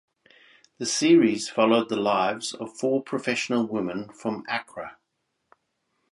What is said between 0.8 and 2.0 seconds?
series followed the